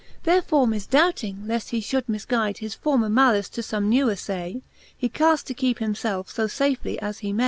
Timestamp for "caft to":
5.09-5.53